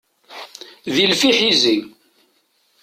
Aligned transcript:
D 0.93 0.95
ilef 1.03 1.21
iḥizi. 1.29 1.77